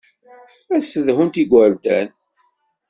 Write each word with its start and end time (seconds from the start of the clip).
Ad 0.75 0.81
ssedhunt 0.83 1.41
igerdan. 1.41 2.07